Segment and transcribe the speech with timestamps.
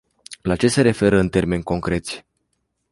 [0.41, 2.25] La ce se referă, în termeni concreți?